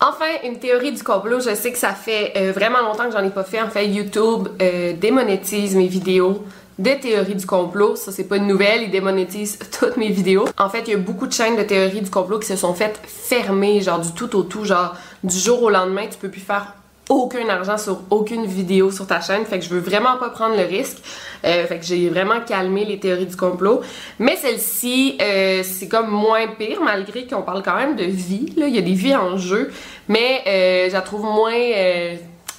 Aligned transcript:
Enfin, 0.00 0.26
une 0.44 0.58
théorie 0.58 0.92
du 0.92 1.02
complot. 1.02 1.40
Je 1.40 1.54
sais 1.54 1.72
que 1.72 1.78
ça 1.78 1.92
fait 1.92 2.32
euh, 2.36 2.52
vraiment 2.52 2.80
longtemps 2.80 3.06
que 3.06 3.12
j'en 3.12 3.24
ai 3.24 3.30
pas 3.30 3.44
fait. 3.44 3.60
En 3.60 3.68
fait, 3.68 3.86
YouTube 3.86 4.48
euh, 4.62 4.92
démonétise 4.92 5.74
mes 5.74 5.88
vidéos 5.88 6.44
de 6.78 6.90
théorie 6.90 7.34
du 7.34 7.46
complot. 7.46 7.96
Ça, 7.96 8.12
c'est 8.12 8.24
pas 8.28 8.36
une 8.36 8.46
nouvelle. 8.46 8.82
Ils 8.82 8.90
démonétisent 8.90 9.58
toutes 9.78 9.96
mes 9.96 10.10
vidéos. 10.10 10.46
En 10.56 10.68
fait, 10.68 10.84
il 10.86 10.90
y 10.92 10.94
a 10.94 10.98
beaucoup 10.98 11.26
de 11.26 11.32
chaînes 11.32 11.56
de 11.56 11.64
théorie 11.64 12.00
du 12.00 12.10
complot 12.10 12.38
qui 12.38 12.46
se 12.46 12.56
sont 12.56 12.74
faites 12.74 13.00
fermer, 13.04 13.80
genre 13.80 13.98
du 13.98 14.12
tout 14.12 14.36
au 14.36 14.44
tout. 14.44 14.64
Genre, 14.64 14.94
du 15.24 15.36
jour 15.36 15.62
au 15.64 15.70
lendemain, 15.70 16.06
tu 16.08 16.16
peux 16.16 16.30
plus 16.30 16.40
faire 16.40 16.74
aucun 17.08 17.48
argent 17.48 17.78
sur 17.78 18.00
aucune 18.10 18.46
vidéo 18.46 18.90
sur 18.90 19.06
ta 19.06 19.20
chaîne. 19.20 19.44
Fait 19.44 19.58
que 19.58 19.64
je 19.64 19.70
veux 19.70 19.80
vraiment 19.80 20.16
pas 20.18 20.30
prendre 20.30 20.56
le 20.56 20.64
risque. 20.64 20.98
Euh, 21.44 21.66
fait 21.66 21.78
que 21.78 21.84
j'ai 21.84 22.08
vraiment 22.08 22.40
calmé 22.46 22.84
les 22.84 22.98
théories 22.98 23.26
du 23.26 23.36
complot. 23.36 23.80
Mais 24.18 24.36
celle-ci, 24.36 25.18
euh, 25.20 25.62
c'est 25.62 25.88
comme 25.88 26.10
moins 26.10 26.46
pire, 26.48 26.80
malgré 26.82 27.26
qu'on 27.26 27.42
parle 27.42 27.62
quand 27.62 27.76
même 27.76 27.96
de 27.96 28.04
vie. 28.04 28.52
Là. 28.56 28.66
Il 28.66 28.74
y 28.74 28.78
a 28.78 28.82
des 28.82 28.94
vies 28.94 29.16
en 29.16 29.36
jeu. 29.36 29.70
Mais 30.08 30.42
euh, 30.46 30.88
je 30.88 30.92
la 30.92 31.02
trouve 31.02 31.22
moins 31.22 31.52
euh, 31.54 32.16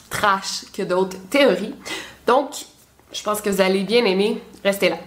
trash 0.10 0.66
que 0.76 0.84
d'autres 0.84 1.18
théories. 1.30 1.76
Donc, 2.26 2.52
je 3.12 3.24
pense 3.24 3.42
que 3.42 3.50
vous 3.50 3.62
allez 3.62 3.84
bien 3.84 4.06
aimer. 4.06 4.42
Restez 4.64 4.90
là. 4.90 4.98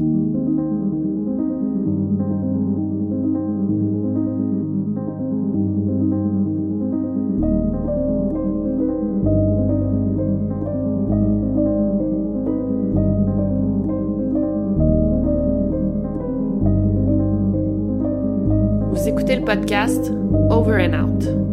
Podcast 19.62 20.10
Over 20.50 20.76
and 20.76 20.94
Out. 20.94 21.51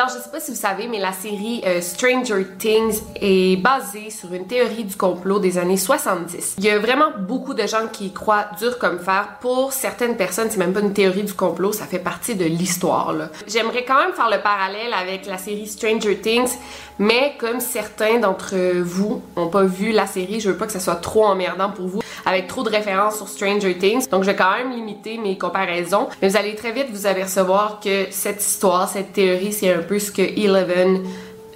Alors, 0.00 0.14
je 0.16 0.18
sais 0.18 0.30
pas 0.30 0.40
si 0.40 0.50
vous 0.50 0.56
savez, 0.56 0.88
mais 0.88 0.98
la 0.98 1.12
série 1.12 1.62
euh, 1.66 1.82
Stranger 1.82 2.46
Things 2.58 3.02
est 3.16 3.60
basée 3.60 4.08
sur 4.08 4.32
une 4.32 4.46
théorie 4.46 4.84
du 4.84 4.96
complot 4.96 5.40
des 5.40 5.58
années 5.58 5.76
70. 5.76 6.54
Il 6.56 6.64
y 6.64 6.70
a 6.70 6.78
vraiment 6.78 7.10
beaucoup 7.18 7.52
de 7.52 7.66
gens 7.66 7.86
qui 7.92 8.06
y 8.06 8.12
croient 8.14 8.46
dur 8.58 8.78
comme 8.78 8.98
fer. 8.98 9.36
Pour 9.42 9.74
certaines 9.74 10.16
personnes, 10.16 10.48
c'est 10.48 10.56
même 10.56 10.72
pas 10.72 10.80
une 10.80 10.94
théorie 10.94 11.24
du 11.24 11.34
complot, 11.34 11.72
ça 11.72 11.84
fait 11.84 11.98
partie 11.98 12.34
de 12.34 12.46
l'histoire. 12.46 13.14
J'aimerais 13.46 13.84
quand 13.84 13.98
même 13.98 14.14
faire 14.14 14.30
le 14.30 14.40
parallèle 14.40 14.94
avec 14.98 15.26
la 15.26 15.36
série 15.36 15.66
Stranger 15.66 16.16
Things, 16.16 16.56
mais 16.98 17.34
comme 17.38 17.60
certains 17.60 18.20
d'entre 18.20 18.54
vous 18.80 19.20
ont 19.36 19.48
pas 19.48 19.64
vu 19.64 19.92
la 19.92 20.06
série, 20.06 20.40
je 20.40 20.48
veux 20.48 20.56
pas 20.56 20.64
que 20.64 20.72
ça 20.72 20.80
soit 20.80 20.96
trop 20.96 21.26
emmerdant 21.26 21.70
pour 21.70 21.88
vous, 21.88 22.00
avec 22.24 22.46
trop 22.46 22.62
de 22.62 22.70
références 22.70 23.16
sur 23.16 23.28
Stranger 23.28 23.76
Things. 23.76 24.08
Donc, 24.08 24.22
je 24.22 24.30
vais 24.30 24.36
quand 24.36 24.52
même 24.52 24.70
limiter 24.70 25.18
mes 25.18 25.36
comparaisons, 25.36 26.08
mais 26.22 26.28
vous 26.30 26.36
allez 26.38 26.54
très 26.54 26.72
vite 26.72 26.86
vous 26.90 27.06
apercevoir 27.06 27.80
que 27.80 28.06
cette 28.10 28.42
histoire, 28.42 28.88
cette 28.88 29.12
théorie, 29.12 29.52
c'est 29.52 29.72
un 29.72 29.82
peu 29.90 29.98
ce 29.98 30.12
que 30.12 30.22
Eleven 30.22 31.02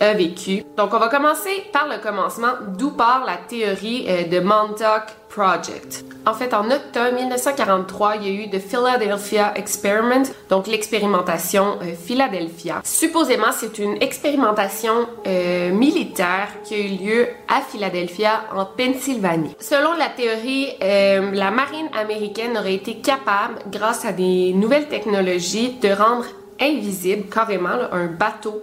a 0.00 0.12
vécu. 0.12 0.64
Donc, 0.76 0.92
on 0.92 0.98
va 0.98 1.06
commencer 1.06 1.62
par 1.72 1.86
le 1.86 2.02
commencement, 2.02 2.54
d'où 2.76 2.90
part 2.90 3.24
la 3.24 3.36
théorie 3.36 4.06
euh, 4.08 4.24
de 4.24 4.40
Montauk 4.40 5.04
Project. 5.28 6.04
En 6.26 6.34
fait, 6.34 6.52
en 6.52 6.68
octobre 6.68 7.14
1943, 7.14 8.16
il 8.16 8.22
y 8.26 8.28
a 8.28 8.44
eu 8.44 8.50
The 8.50 8.58
Philadelphia 8.58 9.52
Experiment, 9.54 10.24
donc 10.50 10.66
l'expérimentation 10.66 11.78
euh, 11.80 11.94
Philadelphia. 11.94 12.80
Supposément, 12.82 13.52
c'est 13.52 13.78
une 13.78 14.02
expérimentation 14.02 15.06
euh, 15.28 15.70
militaire 15.70 16.48
qui 16.64 16.74
a 16.74 16.78
eu 16.78 16.88
lieu 16.88 17.28
à 17.46 17.60
Philadelphia, 17.60 18.42
en 18.52 18.64
Pennsylvanie. 18.64 19.54
Selon 19.60 19.92
la 19.92 20.08
théorie, 20.08 20.72
la 20.80 21.50
marine 21.52 21.88
américaine 21.96 22.58
aurait 22.58 22.74
été 22.74 22.96
capable, 22.96 23.58
grâce 23.70 24.04
à 24.04 24.10
des 24.10 24.52
nouvelles 24.54 24.88
technologies, 24.88 25.76
de 25.80 25.90
rendre 25.90 26.26
invisible 26.60 27.28
carrément 27.28 27.78
un 27.92 28.06
bateau 28.06 28.62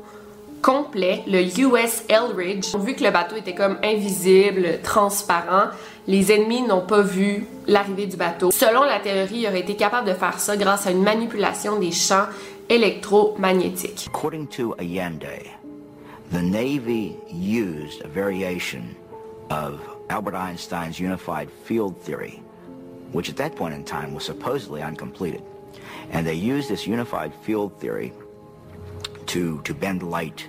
complet, 0.61 1.23
le 1.27 1.41
US 1.59 2.03
Eldridge. 2.07 2.75
Vu 2.75 2.93
que 2.93 3.03
le 3.03 3.11
bateau 3.11 3.35
était 3.35 3.55
comme 3.55 3.77
invisible, 3.83 4.79
transparent, 4.83 5.69
les 6.07 6.31
ennemis 6.31 6.61
n'ont 6.61 6.85
pas 6.85 7.01
vu 7.01 7.45
l'arrivée 7.67 8.05
du 8.05 8.17
bateau. 8.17 8.51
Selon 8.51 8.83
la 8.83 8.99
théorie, 8.99 9.39
il 9.39 9.47
aurait 9.47 9.61
été 9.61 9.75
capable 9.75 10.07
de 10.07 10.13
faire 10.13 10.39
ça 10.39 10.57
grâce 10.57 10.87
à 10.87 10.91
une 10.91 11.03
manipulation 11.03 11.79
des 11.79 11.91
champs 11.91 12.25
électromagnétiques. 12.69 14.07
According 14.07 14.47
to 14.47 14.75
Allende, 14.79 15.49
the 16.31 16.41
Navy 16.41 17.15
used 17.31 18.01
a 18.03 18.07
variation 18.07 18.83
of 19.49 19.79
Albert 20.09 20.35
Einstein's 20.35 20.99
unified 20.99 21.49
field 21.65 21.95
theory, 22.03 22.41
which 23.13 23.29
at 23.29 23.35
that 23.37 23.55
point 23.55 23.73
in 23.73 23.83
time 23.83 24.13
was 24.13 24.23
supposedly 24.23 24.81
uncompleted. 24.81 25.41
And 26.11 26.25
they 26.25 26.35
used 26.35 26.69
this 26.69 26.85
unified 26.87 27.33
field 27.43 27.79
theory 27.79 28.13
to, 29.27 29.61
to 29.63 29.73
bend 29.73 30.03
light 30.03 30.47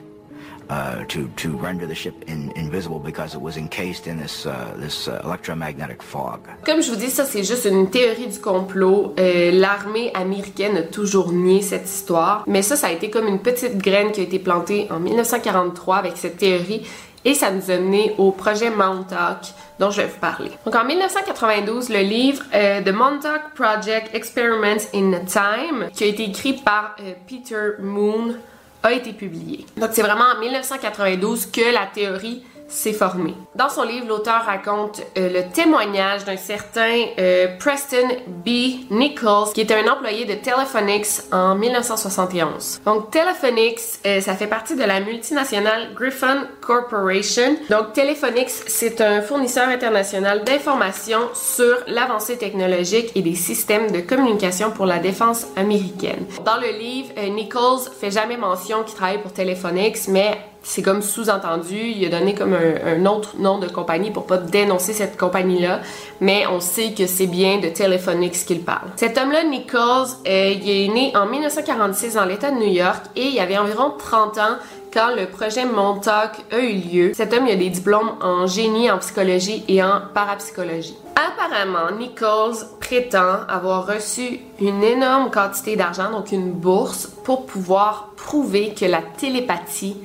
uh, 0.73 1.05
to 1.09 1.29
to 1.37 1.57
render 1.57 1.87
the 1.87 1.95
ship 1.95 2.15
in, 2.27 2.51
invisible 2.57 2.99
because 2.99 3.35
it 3.35 3.41
was 3.41 3.57
encased 3.57 4.07
in 4.07 4.17
this 4.19 4.47
uh, 4.47 4.75
this 4.79 5.09
uh, 5.09 5.21
electromagnetic 5.25 6.03
fog. 6.03 6.41
Comme 6.65 6.81
je 6.83 6.91
vous 6.91 6.97
dis, 6.97 7.11
ça 7.11 7.25
c'est 7.25 7.45
juste 7.45 7.67
une 7.67 7.91
théorie 7.91 8.29
du 8.29 8.39
complot. 8.39 9.15
Euh, 9.19 9.51
L'armée 9.53 10.11
américaine 10.15 10.77
a 10.77 10.83
toujours 10.83 11.33
nié 11.33 11.63
cette 11.63 11.89
histoire, 11.89 12.45
mais 12.47 12.63
ça, 12.63 12.77
ça 12.77 12.87
a 12.87 12.93
été 12.93 13.11
comme 13.11 13.29
une 13.29 13.41
petite 13.41 13.79
graine 13.79 14.13
qui 14.13 14.21
a 14.21 14.25
été 14.25 14.39
plantée 14.39 14.87
en 14.91 14.99
1943 15.01 15.97
avec 15.97 16.17
cette 16.17 16.39
théorie. 16.39 16.87
Et 17.25 17.35
ça 17.35 17.51
nous 17.51 17.71
a 17.71 17.77
mené 17.77 18.15
au 18.19 18.33
projet 18.33 18.71
Montauk 18.71 19.53
dont 19.79 19.91
je 19.91 20.03
vais 20.03 20.09
vous 20.09 20.19
parler. 20.19 20.51
Donc 20.65 20.75
en 20.75 20.85
1992, 20.85 21.89
le 21.89 22.01
livre 22.01 22.43
euh, 22.55 22.81
The 22.83 22.93
Montauk 22.93 23.55
Project 23.55 24.15
Experiments 24.15 24.89
in 24.95 25.25
Time, 25.25 25.89
qui 25.93 26.05
a 26.05 26.07
été 26.09 26.25
écrit 26.25 26.55
par 26.55 26.97
euh, 27.01 27.13
Peter 27.29 27.81
Moon, 27.81 28.35
a 28.83 28.93
été 28.93 29.13
publié. 29.13 29.65
Donc 29.77 29.91
c'est 29.93 30.03
vraiment 30.03 30.25
en 30.37 30.41
1992 30.41 31.47
que 31.47 31.73
la 31.73 31.87
théorie 31.87 32.43
s'est 32.73 32.93
formée. 32.93 33.35
Dans 33.55 33.69
son 33.69 33.83
livre, 33.83 34.07
l'auteur 34.09 34.45
raconte 34.45 35.03
euh, 35.19 35.29
le 35.29 35.53
témoignage 35.53 36.25
d'un 36.25 36.37
certain 36.37 37.05
euh, 37.19 37.49
Preston 37.59 38.09
B. 38.27 38.91
Nichols, 38.91 39.53
qui 39.55 39.61
était 39.61 39.75
un 39.75 39.93
employé 39.93 40.25
de 40.25 40.35
Telephonics 40.35 41.07
en 41.31 41.55
1971. 41.55 42.81
Donc 42.87 43.11
Telephonics, 43.11 43.81
euh, 44.07 44.21
ça 44.21 44.35
fait 44.35 44.47
partie 44.47 44.75
de 44.75 44.83
la 44.83 45.01
multinationale 45.01 45.93
Griffon 45.95 46.47
Corporation. 46.61 47.57
Donc 47.69 47.93
Telephonics, 47.93 48.51
c'est 48.67 49.01
un 49.01 49.21
fournisseur 49.21 49.69
international 49.69 50.45
d'informations 50.45 51.29
sur 51.35 51.77
l'avancée 51.87 52.39
technologique 52.39 53.13
et 53.15 53.23
des 53.23 53.35
systèmes 53.35 53.91
de 53.91 54.01
communication 54.01 54.71
pour 54.71 54.87
la 54.87 54.99
défense 54.99 55.47
américaine. 55.57 56.25
Dans 56.45 56.57
le 56.57 56.79
livre, 56.79 57.13
Nichols 57.31 57.91
fait 58.01 58.11
jamais 58.11 58.39
mention 58.39 58.83
qu'il 58.83 58.97
travaille 58.97 59.21
pour 59.21 59.33
Telephonics, 59.33 60.09
mais 60.09 60.39
c'est 60.63 60.83
comme 60.83 61.03
sous-entendu, 61.03 61.77
il 61.77 62.05
a 62.07 62.19
donné 62.19 62.35
comme 62.35 62.55
un, 62.55 63.07
autre 63.07 63.37
nom 63.39 63.59
de 63.59 63.69
compagnie 63.69 64.11
pour 64.11 64.27
pas 64.27 64.39
dénoncer 64.39 64.93
cette 64.93 65.19
compagnie-là, 65.19 65.81
mais 66.21 66.47
on 66.47 66.61
sait 66.61 66.93
que 66.93 67.07
c'est 67.07 67.27
bien 67.27 67.59
de 67.59 67.69
Telephonics 67.69 68.47
qu'il 68.47 68.63
parle. 68.63 68.89
Cet 68.97 69.19
homme-là, 69.19 69.45
Nichols, 69.45 70.09
euh, 70.27 70.55
il 70.55 70.71
est 70.71 70.89
né 70.89 71.13
en 71.17 71.27
1946 71.27 72.15
dans 72.15 72.25
l'État 72.25 72.51
de 72.51 72.57
New 72.57 72.73
York 72.73 73.03
et 73.17 73.27
il 73.27 73.41
avait 73.41 73.59
environ 73.59 73.93
30 73.99 74.39
ans 74.39 74.57
quand 74.93 75.15
le 75.17 75.27
projet 75.27 75.65
Montauk 75.65 76.33
a 76.53 76.59
eu 76.59 76.75
lieu. 76.75 77.13
Cet 77.15 77.33
homme 77.33 77.47
a 77.47 77.57
des 77.57 77.71
diplômes 77.71 78.13
en 78.21 78.47
génie, 78.47 78.91
en 78.91 78.99
psychologie 78.99 79.65
et 79.69 79.83
en 79.83 80.03
parapsychologie. 80.13 80.97
Apparemment, 81.17 81.97
Nichols 81.99 82.67
prétend 82.81 83.41
avoir 83.49 83.87
reçu 83.87 84.41
une 84.61 84.83
énorme 84.83 85.31
quantité 85.31 85.77
d'argent, 85.77 86.11
donc 86.11 86.33
une 86.33 86.53
bourse, 86.53 87.07
pour 87.25 87.47
pouvoir 87.47 88.11
prouver 88.17 88.75
que 88.75 88.85
la 88.85 89.01
télépathie 89.03 89.97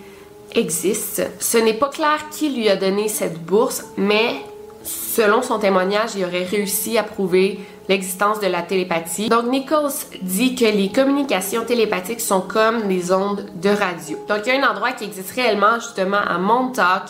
existe. 0.58 1.24
Ce 1.40 1.58
n'est 1.58 1.74
pas 1.74 1.90
clair 1.90 2.30
qui 2.32 2.50
lui 2.50 2.70
a 2.70 2.76
donné 2.76 3.08
cette 3.08 3.42
bourse, 3.44 3.86
mais 3.96 4.36
selon 4.84 5.42
son 5.42 5.60
témoignage, 5.60 6.12
il 6.16 6.26
aurait 6.26 6.44
réussi 6.44 6.98
à 6.98 7.04
prouver 7.04 7.60
l'existence 7.90 8.40
de 8.40 8.48
la 8.48 8.62
télépathie. 8.62 9.30
Donc 9.30 9.46
Nichols 9.46 9.92
dit 10.22 10.56
que 10.56 10.66
les 10.66 10.92
communications 10.92 11.64
télépathiques 11.64 12.22
sont 12.22 12.42
comme 12.42 12.88
des 12.88 13.12
ondes 13.12 13.46
de 13.56 13.70
radio. 13.70 14.18
Donc 14.28 14.40
il 14.46 14.54
y 14.54 14.58
a 14.58 14.66
un 14.66 14.70
endroit 14.70 14.92
qui 14.92 15.06
existe 15.06 15.32
réellement 15.32 15.76
justement 15.76 16.18
à 16.18 16.38
Montauk, 16.38 17.04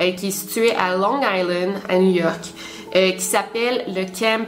euh, 0.00 0.12
qui 0.12 0.28
est 0.28 0.32
situé 0.32 0.74
à 0.74 0.96
Long 0.96 1.20
Island, 1.20 1.74
à 1.88 1.96
New 1.98 2.12
York, 2.12 2.52
euh, 2.94 3.12
qui 3.12 3.22
s'appelle 3.22 3.84
le 3.88 4.04
Camp 4.04 4.46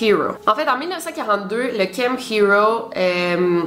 Hero. 0.00 0.34
En 0.46 0.54
fait, 0.54 0.68
en 0.68 0.78
1942, 0.78 1.70
le 1.78 1.86
Camp 1.86 2.18
Hero 2.30 2.90
euh, 2.96 3.62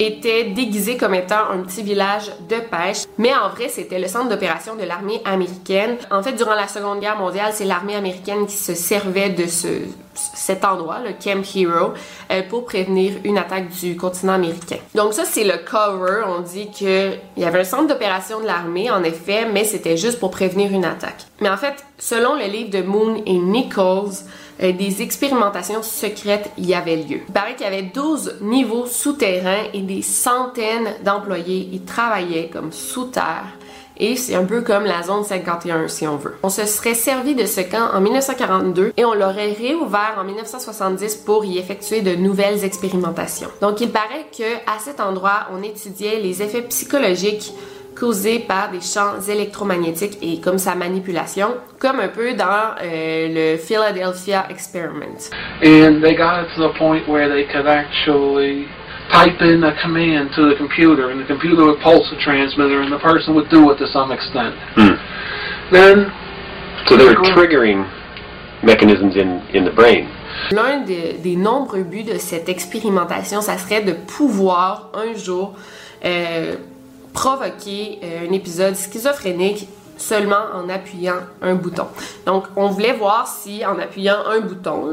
était 0.00 0.44
déguisé 0.44 0.96
comme 0.96 1.14
étant 1.14 1.50
un 1.52 1.58
petit 1.58 1.82
village 1.82 2.32
de 2.48 2.56
pêche, 2.56 3.04
mais 3.18 3.32
en 3.34 3.50
vrai, 3.50 3.68
c'était 3.68 3.98
le 3.98 4.08
centre 4.08 4.30
d'opération 4.30 4.74
de 4.74 4.84
l'armée 4.84 5.20
américaine. 5.24 5.96
En 6.10 6.22
fait, 6.22 6.32
durant 6.32 6.54
la 6.54 6.66
Seconde 6.66 7.00
Guerre 7.00 7.18
mondiale, 7.18 7.52
c'est 7.52 7.66
l'armée 7.66 7.94
américaine 7.94 8.46
qui 8.46 8.56
se 8.56 8.74
servait 8.74 9.28
de 9.28 9.46
ce, 9.46 9.68
cet 10.14 10.64
endroit, 10.64 11.00
le 11.00 11.12
Camp 11.12 11.44
Hero, 11.54 11.92
euh, 12.32 12.42
pour 12.48 12.64
prévenir 12.64 13.12
une 13.24 13.36
attaque 13.36 13.68
du 13.68 13.94
continent 13.96 14.32
américain. 14.32 14.78
Donc 14.94 15.12
ça, 15.12 15.24
c'est 15.26 15.44
le 15.44 15.58
cover. 15.58 16.22
On 16.26 16.40
dit 16.40 16.70
qu'il 16.70 17.18
y 17.36 17.44
avait 17.44 17.60
un 17.60 17.64
centre 17.64 17.86
d'opération 17.86 18.40
de 18.40 18.46
l'armée, 18.46 18.90
en 18.90 19.04
effet, 19.04 19.46
mais 19.52 19.64
c'était 19.64 19.98
juste 19.98 20.18
pour 20.18 20.30
prévenir 20.30 20.72
une 20.72 20.86
attaque. 20.86 21.26
Mais 21.40 21.50
en 21.50 21.58
fait, 21.58 21.74
selon 21.98 22.34
le 22.34 22.44
livre 22.44 22.70
de 22.70 22.80
Moon 22.82 23.22
et 23.26 23.34
Nichols, 23.34 24.14
euh, 24.62 24.72
des 24.72 25.02
expérimentations 25.02 25.82
secrètes 25.82 26.50
y 26.58 26.74
avaient 26.74 26.96
lieu. 26.96 27.20
Il 27.28 27.32
paraît 27.32 27.54
qu'il 27.54 27.64
y 27.64 27.68
avait 27.68 27.82
12 27.82 28.38
niveaux 28.40 28.86
souterrains 28.86 29.64
et 29.72 29.82
des 29.82 30.02
centaines 30.02 30.94
d'employés 31.04 31.68
y 31.72 31.80
travaillaient 31.80 32.50
comme 32.52 32.72
sous 32.72 33.06
terre. 33.06 33.46
Et 34.02 34.16
c'est 34.16 34.34
un 34.34 34.44
peu 34.44 34.62
comme 34.62 34.84
la 34.84 35.02
zone 35.02 35.24
51 35.24 35.86
si 35.88 36.06
on 36.06 36.16
veut. 36.16 36.34
On 36.42 36.48
se 36.48 36.64
serait 36.64 36.94
servi 36.94 37.34
de 37.34 37.44
ce 37.44 37.60
camp 37.60 37.90
en 37.92 38.00
1942 38.00 38.94
et 38.96 39.04
on 39.04 39.12
l'aurait 39.12 39.52
réouvert 39.52 40.16
en 40.18 40.24
1970 40.24 41.16
pour 41.16 41.44
y 41.44 41.58
effectuer 41.58 42.00
de 42.00 42.14
nouvelles 42.14 42.64
expérimentations. 42.64 43.48
Donc 43.60 43.82
il 43.82 43.90
paraît 43.90 44.26
que 44.36 44.54
à 44.66 44.78
cet 44.78 45.00
endroit, 45.00 45.48
on 45.52 45.62
étudiait 45.62 46.18
les 46.18 46.42
effets 46.42 46.62
psychologiques 46.62 47.52
causé 48.00 48.38
par 48.38 48.70
des 48.70 48.80
champs 48.80 49.20
électromagnétiques 49.28 50.16
et 50.22 50.40
comme 50.40 50.56
sa 50.56 50.74
manipulation, 50.74 51.48
comme 51.78 52.00
un 52.00 52.08
peu 52.08 52.32
dans 52.32 52.74
euh, 52.82 53.52
le 53.54 53.58
Philadelphia 53.58 54.46
Experiment. 54.48 55.30
And 55.62 56.00
they 56.00 56.16
got 56.16 56.42
it 56.42 56.48
to 56.56 56.62
the 56.62 56.78
point 56.78 57.06
where 57.06 57.28
they 57.28 57.44
could 57.44 57.66
actually 57.66 58.66
type 59.12 59.42
in 59.42 59.62
a 59.64 59.74
command 59.82 60.30
to 60.34 60.48
the 60.48 60.56
computer, 60.56 61.10
and 61.10 61.20
the 61.20 61.26
computer 61.26 61.64
would 61.66 61.80
pulse 61.80 62.08
the 62.10 62.16
transmitter, 62.22 62.80
and 62.80 62.90
the 62.90 63.02
person 63.02 63.34
would 63.34 63.50
do 63.50 63.70
it 63.70 63.76
to 63.78 63.86
some 63.92 64.10
extent. 64.12 64.54
Hmm. 64.76 64.96
Then, 65.70 66.12
So 66.88 66.96
they 66.96 67.04
were 67.04 67.22
triggering 67.34 67.88
mechanisms 68.62 69.16
in, 69.16 69.42
in 69.54 69.64
the 69.64 69.70
brain. 69.70 70.08
L'un 70.50 70.80
des, 70.84 71.18
des 71.22 71.36
nombreux 71.36 71.82
buts 71.82 72.04
de 72.04 72.18
cette 72.18 72.48
expérimentation, 72.48 73.40
ça 73.40 73.58
serait 73.58 73.82
de 73.82 73.92
pouvoir 73.92 74.90
un 74.94 75.14
jour 75.14 75.54
euh, 76.04 76.56
provoquer 77.12 77.98
euh, 78.02 78.28
un 78.28 78.32
épisode 78.32 78.74
schizophrénique 78.74 79.68
seulement 79.96 80.44
en 80.54 80.68
appuyant 80.68 81.20
un 81.42 81.54
bouton. 81.54 81.86
Donc, 82.26 82.44
on 82.56 82.68
voulait 82.68 82.94
voir 82.94 83.28
si 83.28 83.64
en 83.66 83.78
appuyant 83.78 84.16
un 84.26 84.40
bouton, 84.40 84.90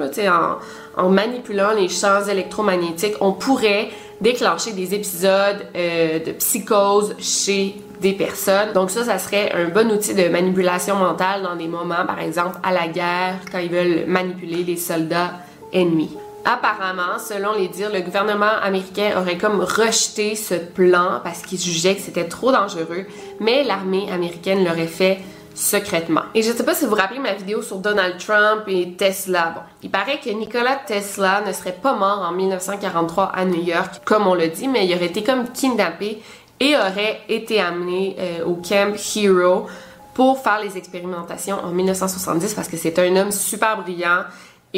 en 0.97 1.09
manipulant 1.09 1.71
les 1.71 1.87
champs 1.87 2.25
électromagnétiques, 2.25 3.15
on 3.21 3.31
pourrait 3.31 3.89
déclencher 4.19 4.73
des 4.73 4.93
épisodes 4.93 5.65
euh, 5.75 6.19
de 6.19 6.31
psychose 6.33 7.15
chez 7.19 7.75
des 8.01 8.13
personnes. 8.13 8.73
Donc 8.73 8.89
ça, 8.89 9.03
ça 9.03 9.17
serait 9.17 9.51
un 9.53 9.69
bon 9.69 9.91
outil 9.91 10.13
de 10.13 10.27
manipulation 10.27 10.95
mentale 10.95 11.43
dans 11.43 11.55
des 11.55 11.67
moments, 11.67 12.05
par 12.05 12.19
exemple, 12.19 12.57
à 12.63 12.71
la 12.71 12.87
guerre, 12.87 13.39
quand 13.51 13.59
ils 13.59 13.71
veulent 13.71 14.05
manipuler 14.07 14.63
les 14.63 14.77
soldats 14.77 15.33
ennemis. 15.71 16.15
Apparemment, 16.49 17.19
selon 17.19 17.51
les 17.51 17.67
dires, 17.67 17.91
le 17.91 17.99
gouvernement 17.99 18.45
américain 18.63 19.11
aurait 19.19 19.37
comme 19.37 19.59
rejeté 19.59 20.33
ce 20.37 20.53
plan 20.53 21.19
parce 21.21 21.41
qu'il 21.41 21.59
jugeait 21.59 21.95
que 21.95 22.01
c'était 22.01 22.23
trop 22.23 22.53
dangereux, 22.53 23.05
mais 23.41 23.65
l'armée 23.65 24.09
américaine 24.09 24.63
l'aurait 24.63 24.87
fait 24.87 25.19
secrètement. 25.53 26.21
Et 26.33 26.43
je 26.43 26.53
sais 26.53 26.63
pas 26.63 26.73
si 26.73 26.85
vous 26.85 26.91
vous 26.91 26.95
rappelez 26.95 27.19
ma 27.19 27.33
vidéo 27.33 27.61
sur 27.61 27.79
Donald 27.79 28.17
Trump 28.17 28.63
et 28.67 28.93
Tesla. 28.93 29.55
Bon, 29.55 29.61
il 29.83 29.91
paraît 29.91 30.21
que 30.23 30.29
Nikola 30.29 30.77
Tesla 30.87 31.41
ne 31.45 31.51
serait 31.51 31.73
pas 31.81 31.95
mort 31.95 32.25
en 32.25 32.31
1943 32.31 33.25
à 33.25 33.43
New 33.43 33.61
York, 33.61 33.95
comme 34.05 34.25
on 34.25 34.33
le 34.33 34.47
dit, 34.47 34.69
mais 34.69 34.85
il 34.87 34.95
aurait 34.95 35.07
été 35.07 35.23
comme 35.23 35.49
kidnappé 35.49 36.21
et 36.61 36.77
aurait 36.77 37.23
été 37.27 37.59
amené 37.59 38.15
euh, 38.19 38.45
au 38.45 38.53
Camp 38.53 38.95
Hero 39.17 39.65
pour 40.13 40.41
faire 40.41 40.61
les 40.63 40.77
expérimentations 40.77 41.57
en 41.61 41.71
1970 41.71 42.53
parce 42.53 42.69
que 42.69 42.77
c'est 42.77 42.97
un 42.99 43.17
homme 43.17 43.31
super 43.33 43.81
brillant 43.81 44.23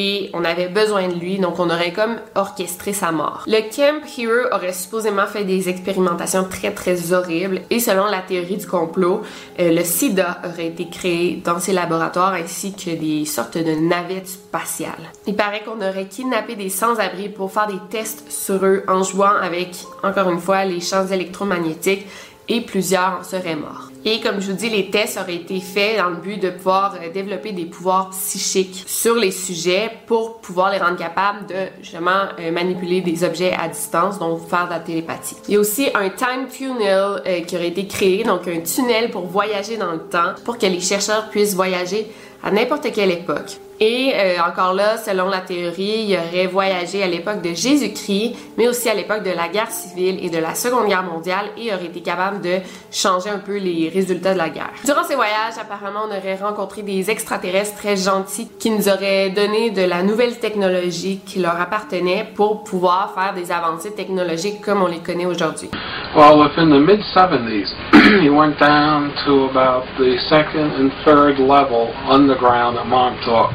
et 0.02 0.30
on 0.34 0.46
avait 0.46 0.70
besoin 0.70 1.10
de 1.10 1.16
lui, 1.16 1.40
donc 1.40 1.60
on 1.60 1.70
aurait 1.70 1.92
comme 1.92 2.16
orchestré 2.34 2.94
sa 2.94 3.12
mort. 3.12 3.44
Le 3.48 3.60
Camp 3.76 4.02
Hero 4.18 4.48
aurait 4.56 4.72
supposément 4.72 5.28
fait 5.28 5.44
des 5.44 5.68
expérimentations 5.68 6.46
très 6.46 6.72
très 6.72 7.12
horribles 7.12 7.64
et 7.70 7.82
selon 7.82 8.06
la 8.06 8.22
théorie 8.22 8.56
du 8.56 8.66
complot, 8.66 9.24
euh, 9.60 9.74
le 9.74 9.84
sida 9.84 10.40
aurait 10.46 10.68
été 10.68 10.88
créé 10.88 11.42
dans 11.44 11.60
ces 11.60 11.74
laboratoires 11.74 12.34
ainsi 12.34 12.74
que 12.74 12.92
des 12.92 13.26
sortes 13.26 13.58
de 13.58 13.74
navettes 13.76 14.30
spatiales. 14.30 15.12
Il 15.28 15.36
paraît 15.36 15.64
qu'on 15.66 15.86
aurait 15.86 16.08
kidnappé 16.08 16.56
des 16.56 16.70
sans-abri 16.70 17.28
pour 17.28 17.52
faire 17.52 17.68
des 17.68 17.82
tests 17.90 18.32
sur 18.32 18.64
eux 18.66 18.84
en 18.88 19.04
jouant 19.04 19.36
avec, 19.42 19.72
encore 20.02 20.30
une 20.30 20.40
fois, 20.40 20.64
les 20.64 20.80
champs 20.80 21.08
électromagnétiques 21.08 22.06
et 22.50 22.62
plusieurs 22.62 23.20
en 23.20 23.24
seraient 23.24 23.56
morts. 23.56 23.90
Et 24.06 24.20
comme 24.22 24.40
je 24.40 24.52
vous 24.52 24.58
dis, 24.58 24.70
les 24.70 24.90
tests 24.90 25.20
auraient 25.20 25.36
été 25.36 25.60
faits 25.60 25.98
dans 25.98 26.10
le 26.10 26.16
but 26.16 26.42
de 26.42 26.50
pouvoir 26.50 26.96
euh, 26.96 27.12
développer 27.12 27.52
des 27.52 27.66
pouvoirs 27.66 28.10
psychiques 28.12 28.84
sur 28.88 29.16
les 29.16 29.32
sujets 29.32 29.92
pour 30.08 30.40
pouvoir 30.40 30.72
les 30.72 30.78
rendre 30.78 30.98
capables 30.98 31.46
de 31.48 31.68
justement 31.82 32.24
euh, 32.40 32.52
manipuler 32.52 33.02
des 33.02 33.24
objets 33.24 33.54
à 33.54 33.68
distance, 33.68 34.18
donc 34.18 34.48
faire 34.48 34.66
de 34.66 34.72
la 34.72 34.80
télépathie. 34.80 35.36
Il 35.48 35.54
y 35.54 35.58
a 35.58 35.60
aussi 35.60 35.90
un 35.94 36.10
time 36.10 36.48
tunnel 36.50 37.22
euh, 37.26 37.42
qui 37.42 37.56
aurait 37.56 37.68
été 37.68 37.88
créé, 37.88 38.24
donc 38.24 38.48
un 38.48 38.62
tunnel 38.62 39.12
pour 39.12 39.28
voyager 39.28 39.78
dans 39.78 39.92
le 39.92 40.00
temps, 40.00 40.34
pour 40.46 40.58
que 40.58 40.66
les 40.66 40.80
chercheurs 40.80 41.30
puissent 41.30 41.56
voyager 41.56 42.10
à 42.42 42.52
n'importe 42.52 42.92
quelle 42.94 43.12
époque. 43.12 43.60
Et 43.82 44.12
euh, 44.14 44.36
encore 44.46 44.74
là, 44.74 44.98
selon 44.98 45.30
la 45.30 45.40
théorie, 45.40 46.06
il 46.10 46.18
aurait 46.18 46.48
voyagé 46.48 47.02
à 47.02 47.08
l'époque 47.08 47.42
de 47.42 47.54
Jésus-Christ, 47.54 48.36
mais 48.58 48.68
aussi 48.68 48.90
à 48.90 48.94
l'époque 48.94 49.24
de 49.24 49.32
la 49.32 49.48
guerre 49.48 49.72
civile 49.72 50.20
et 50.22 50.30
de 50.30 50.38
la 50.38 50.54
Seconde 50.54 50.88
Guerre 50.88 51.04
mondiale 51.04 51.46
et 51.58 51.74
aurait 51.74 51.86
été 51.86 52.02
capable 52.02 52.42
de 52.42 52.58
changer 52.92 53.30
un 53.30 53.40
peu 53.40 53.58
les 53.58 53.90
résultats 53.94 54.34
de 54.34 54.38
la 54.38 54.50
guerre. 54.50 54.72
Durant 54.84 55.04
ces 55.04 55.16
voyages, 55.16 55.54
apparemment, 55.62 56.02
on 56.10 56.18
aurait 56.18 56.36
rencontré 56.36 56.82
des 56.82 57.10
extraterrestres 57.10 57.78
très 57.78 57.96
gentils 57.96 58.50
qui 58.60 58.70
nous 58.70 58.90
auraient 58.90 59.30
donné 59.30 59.72
de 59.72 59.84
la 59.84 60.04
nouvelle 60.04 60.40
technologie 60.40 61.22
qui 61.26 61.40
leur 61.40 61.60
appartenait 61.60 62.28
pour 62.36 62.66
pouvoir 62.66 63.14
faire 63.14 63.34
des 63.34 63.50
avancées 63.50 63.94
technologiques 63.94 64.60
comme 64.60 64.82
on 64.82 64.88
les 64.88 65.00
connaît 65.00 65.26
aujourd'hui. 65.26 65.70
Well, 66.16 66.38
within 66.38 66.70
the 66.70 66.82
mid 66.82 67.00
70s, 67.16 67.70
he 68.22 68.30
went 68.30 68.60
down 68.60 69.14
to 69.26 69.46
about 69.46 69.86
the 69.98 70.18
second 70.28 70.72
and 70.74 70.92
third 71.06 71.40
level 71.40 71.94
underground 72.10 72.78
at 72.78 72.86
Montauk. 72.86 73.52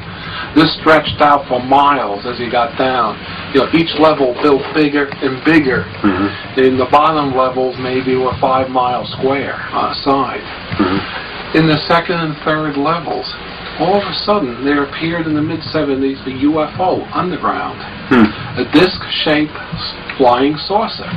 This 0.54 0.70
stretched 0.78 1.18
out 1.18 1.46
for 1.50 1.58
miles 1.58 2.26
as 2.26 2.38
he 2.38 2.48
got 2.50 2.78
down. 2.78 3.18
You 3.54 3.66
know, 3.66 3.68
each 3.74 3.90
level 3.98 4.38
built 4.42 4.62
bigger 4.74 5.10
and 5.10 5.42
bigger. 5.44 5.82
Mm-hmm. 6.02 6.60
In 6.62 6.78
the 6.78 6.86
bottom 6.90 7.34
levels, 7.34 7.74
maybe 7.78 8.14
were 8.14 8.34
five 8.40 8.70
miles 8.70 9.10
square 9.18 9.58
on 9.74 9.90
a 9.90 9.98
side. 10.06 10.46
Mm-hmm. 10.78 11.58
In 11.58 11.66
the 11.66 11.78
second 11.86 12.18
and 12.18 12.34
third 12.42 12.76
levels, 12.78 13.26
all 13.78 13.98
of 13.98 14.06
a 14.06 14.16
sudden 14.26 14.64
there 14.64 14.84
appeared 14.86 15.26
in 15.26 15.34
the 15.34 15.42
mid 15.42 15.60
70s 15.74 16.22
a 16.26 16.34
UFO 16.46 17.02
underground, 17.14 17.78
hmm. 18.10 18.26
a 18.58 18.66
disc-shaped 18.70 19.54
flying 20.18 20.56
saucer 20.56 21.10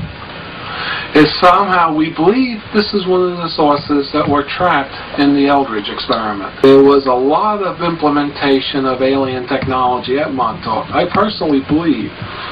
is 1.15 1.27
somehow 1.39 1.95
we 1.95 2.13
believe 2.13 2.59
this 2.73 2.93
is 2.93 3.07
one 3.07 3.23
of 3.31 3.37
the 3.37 3.49
sources 3.55 4.09
that 4.11 4.27
were 4.27 4.43
trapped 4.43 4.95
in 5.19 5.33
the 5.33 5.47
Eldridge 5.47 5.89
experiment. 5.89 6.51
There 6.61 6.83
was 6.83 7.07
a 7.07 7.15
lot 7.15 7.63
of 7.63 7.81
implementation 7.81 8.85
of 8.85 9.01
alien 9.01 9.47
technology 9.47 10.19
at 10.19 10.33
Montauk. 10.33 10.89
I 10.91 11.07
personally 11.13 11.61
believe 11.67 12.11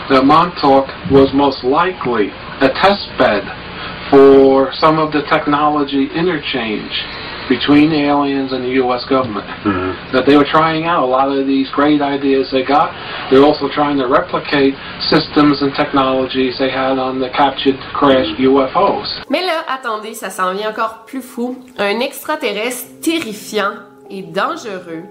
that 0.10 0.24
Montauk 0.24 0.88
was 1.12 1.34
most 1.34 1.64
likely 1.64 2.32
a 2.64 2.72
test 2.80 3.12
bed 3.20 3.44
for 4.10 4.72
some 4.74 5.00
of 5.00 5.12
the 5.12 5.24
technology 5.30 6.08
interchange 6.16 6.94
between 7.50 7.90
the 7.90 8.02
aliens 8.06 8.52
and 8.54 8.64
the 8.64 8.74
U.S. 8.82 9.06
government. 9.06 9.48
Mm-hmm. 9.64 10.14
That 10.14 10.26
they 10.26 10.38
were 10.38 10.48
trying 10.50 10.86
out 10.86 11.04
a 11.04 11.06
lot 11.06 11.30
of 11.32 11.48
these 11.48 11.70
great 11.72 12.02
ideas 12.02 12.50
they 12.52 12.64
got. 12.64 12.92
They're 13.30 13.44
also 13.44 13.70
trying 13.70 13.98
to 13.98 14.08
replicate 14.08 14.74
systems 15.10 15.62
and 15.62 15.74
technologies 15.76 16.58
they 16.60 16.72
had 16.72 16.98
on 16.98 17.20
the 17.20 17.30
captured 17.30 17.80
crashed 17.94 18.38
UFOs. 18.40 19.24
Mais 19.30 19.42
là, 19.42 19.64
attendez, 19.68 20.14
ça 20.14 20.30
s'en 20.30 20.54
vient 20.54 20.70
encore 20.70 21.06
plus 21.06 21.22
fou. 21.22 21.58
Un 21.78 22.00
extraterrestre 22.00 23.02
terrifiant 23.02 23.74
et 24.10 24.22
dangereux 24.22 25.06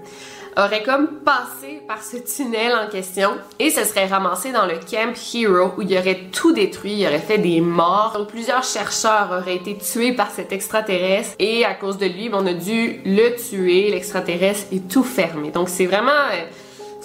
aurait 0.57 0.83
comme 0.83 1.07
passé 1.07 1.81
par 1.87 2.01
ce 2.03 2.17
tunnel 2.17 2.73
en 2.73 2.89
question 2.89 3.31
et 3.59 3.69
se 3.69 3.83
serait 3.83 4.07
ramassé 4.07 4.51
dans 4.51 4.65
le 4.65 4.75
Camp 4.75 5.13
Hero 5.33 5.73
où 5.77 5.81
il 5.81 5.97
aurait 5.97 6.21
tout 6.31 6.53
détruit, 6.53 6.93
il 6.99 7.07
aurait 7.07 7.19
fait 7.19 7.37
des 7.37 7.61
morts. 7.61 8.13
Donc 8.17 8.29
plusieurs 8.29 8.63
chercheurs 8.63 9.29
auraient 9.31 9.55
été 9.55 9.77
tués 9.77 10.13
par 10.13 10.31
cet 10.31 10.51
extraterrestre 10.51 11.35
et 11.39 11.65
à 11.65 11.73
cause 11.73 11.97
de 11.97 12.05
lui, 12.05 12.29
on 12.31 12.45
a 12.45 12.53
dû 12.53 13.01
le 13.05 13.35
tuer, 13.35 13.91
l'extraterrestre 13.91 14.67
et 14.71 14.79
tout 14.79 15.03
fermé. 15.03 15.51
Donc 15.51 15.69
c'est 15.69 15.85
vraiment 15.85 16.11
euh, 16.11 16.45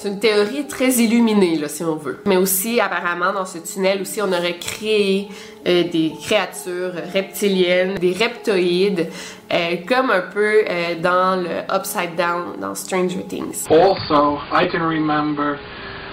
c'est 0.00 0.08
une 0.08 0.18
théorie 0.18 0.66
très 0.66 0.88
illuminée, 0.92 1.58
là, 1.58 1.68
si 1.68 1.84
on 1.84 1.96
veut. 1.96 2.22
Mais 2.24 2.38
aussi, 2.38 2.80
apparemment, 2.80 3.34
dans 3.34 3.44
ce 3.44 3.58
tunnel 3.58 4.00
aussi, 4.00 4.22
on 4.22 4.32
aurait 4.32 4.56
créé 4.56 5.28
euh, 5.66 5.84
des 5.90 6.14
créatures 6.22 6.92
reptiliennes, 7.12 7.96
des 7.96 8.14
reptoïdes, 8.14 9.10
euh, 9.52 9.76
comme 9.86 10.10
un 10.10 10.22
peu 10.32 10.64
euh, 10.66 10.94
dans 11.02 11.42
le 11.42 11.76
Upside 11.76 12.16
Down 12.16 12.58
dans 12.58 12.74
Stranger 12.74 13.24
Things. 13.28 13.66
Also, 13.68 14.38
I 14.50 14.66
can 14.72 14.80
remember 14.88 15.58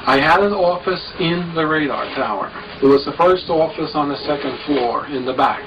I 0.05 0.19
had 0.19 0.41
an 0.41 0.53
office 0.53 1.01
in 1.21 1.53
the 1.55 1.65
radar 1.65 2.13
tower. 2.13 2.49
It 2.81 2.87
was 2.87 3.05
the 3.05 3.15
first 3.17 3.49
office 3.49 3.95
on 3.95 4.09
the 4.09 4.17
second 4.27 4.57
floor 4.65 5.05
in 5.07 5.25
the 5.25 5.33
back. 5.33 5.63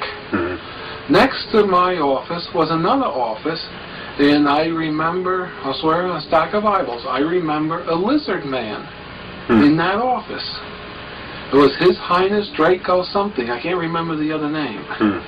Next 1.09 1.51
to 1.53 1.65
my 1.67 1.97
office 1.97 2.47
was 2.55 2.71
another 2.71 3.09
office, 3.09 3.61
and 4.19 4.49
I 4.49 4.67
remember, 4.67 5.47
I 5.47 5.69
was 5.69 5.81
on 5.85 6.17
a 6.17 6.21
stack 6.27 6.55
of 6.55 6.65
Bibles. 6.65 7.05
I 7.07 7.21
remember 7.21 7.83
a 7.85 7.95
lizard 7.95 8.45
man 8.45 8.85
hmm. 9.47 9.63
in 9.63 9.77
that 9.79 9.97
office. 9.97 10.45
It 11.53 11.57
was 11.57 11.75
His 11.79 11.97
Highness 11.97 12.51
Draco 12.55 13.03
something. 13.03 13.51
I 13.51 13.61
can't 13.61 13.79
remember 13.79 14.17
the 14.17 14.33
other 14.33 14.51
name. 14.51 14.83
Hmm. 14.87 15.19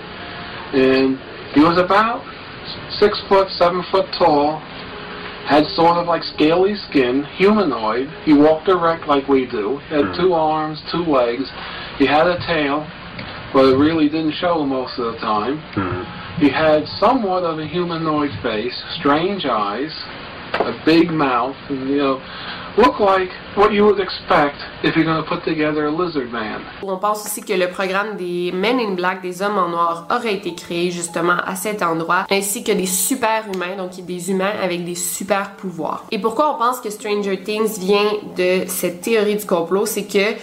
And 0.77 1.19
he 1.55 1.61
was 1.61 1.79
about 1.79 2.23
six 2.99 3.21
foot, 3.29 3.49
seven 3.57 3.83
foot 3.91 4.07
tall, 4.19 4.61
had 5.49 5.65
sort 5.75 5.99
of 5.99 6.07
like 6.07 6.23
scaly 6.23 6.75
skin, 6.89 7.25
humanoid. 7.37 8.09
He 8.25 8.33
walked 8.33 8.69
erect 8.69 9.07
like 9.09 9.27
we 9.27 9.47
do. 9.47 9.79
He 9.89 9.95
had 9.97 10.13
hmm. 10.13 10.21
two 10.21 10.33
arms, 10.35 10.83
two 10.91 11.05
legs. 11.05 11.49
He 11.99 12.07
had 12.07 12.27
a 12.27 12.39
tail, 12.47 12.87
but 13.53 13.73
it 13.73 13.77
really 13.77 14.09
didn't 14.09 14.35
show 14.37 14.65
most 14.65 14.99
of 14.99 15.15
the 15.15 15.19
time. 15.19 15.59
He 16.41 16.49
had 16.49 16.85
somewhat 16.99 17.45
of 17.45 17.59
a 17.59 17.67
humanoid 17.67 18.31
face, 18.43 18.75
strange 18.99 19.45
eyes, 19.45 19.93
a 20.55 20.73
big 20.85 21.11
mouth, 21.11 21.57
and 21.69 21.89
you 21.89 21.99
know, 21.99 22.21
looked 22.77 23.01
like 23.01 23.31
what 23.55 23.73
you 23.73 23.85
would 23.85 24.01
expect 24.01 24.57
if 24.83 24.97
you're 24.97 25.05
going 25.05 25.23
to 25.23 25.29
put 25.29 25.45
together 25.45 25.87
a 25.87 25.91
lizard 25.91 26.33
man. 26.33 26.63
On 26.83 26.97
pense 26.97 27.27
aussi 27.27 27.43
que 27.43 27.53
le 27.53 27.69
programme 27.69 28.17
des 28.17 28.51
Men 28.53 28.81
in 28.81 28.95
Black, 28.95 29.23
des 29.23 29.43
hommes 29.43 29.59
en 29.59 29.69
noir, 29.69 30.07
aurait 30.11 30.35
été 30.35 30.55
créé 30.55 30.91
justement 30.91 31.37
à 31.45 31.55
cet 31.55 31.83
endroit, 31.83 32.27
ainsi 32.31 32.65
que 32.65 32.73
des 32.73 32.87
super 32.87 33.45
humains, 33.53 33.77
donc 33.77 33.93
des 34.05 34.31
humains 34.31 34.53
avec 34.63 34.85
des 34.85 34.95
super 34.95 35.53
pouvoirs. 35.57 36.05
Et 36.11 36.19
pourquoi 36.19 36.55
on 36.55 36.59
pense 36.59 36.81
que 36.81 36.91
Stranger 36.91 37.43
Things 37.43 37.79
vient 37.79 38.11
de 38.37 38.65
cette 38.69 39.03
théorie 39.03 39.37
du 39.37 39.47
complot, 39.47 39.87
c'est 39.87 40.07
que 40.07 40.37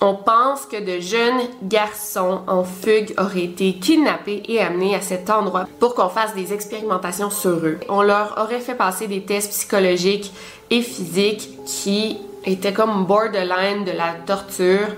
on 0.00 0.14
pense 0.14 0.66
que 0.66 0.76
de 0.76 1.00
jeunes 1.00 1.48
garçons 1.62 2.40
en 2.46 2.64
fugue 2.64 3.14
auraient 3.18 3.44
été 3.44 3.74
kidnappés 3.74 4.42
et 4.48 4.60
amenés 4.60 4.94
à 4.94 5.00
cet 5.00 5.30
endroit 5.30 5.66
pour 5.80 5.94
qu'on 5.94 6.08
fasse 6.08 6.34
des 6.34 6.52
expérimentations 6.52 7.30
sur 7.30 7.56
eux. 7.56 7.78
On 7.88 8.02
leur 8.02 8.36
aurait 8.38 8.60
fait 8.60 8.74
passer 8.74 9.06
des 9.06 9.22
tests 9.22 9.50
psychologiques 9.50 10.32
et 10.70 10.82
physiques 10.82 11.50
qui 11.64 12.18
étaient 12.44 12.72
comme 12.72 13.06
borderline 13.06 13.84
de 13.84 13.92
la 13.92 14.14
torture. 14.26 14.88